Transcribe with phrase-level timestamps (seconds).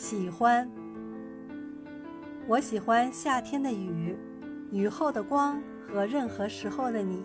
[0.00, 0.66] 喜欢。
[2.48, 4.16] 我喜欢夏天的雨
[4.72, 7.22] 雨后的光和任何时候的你。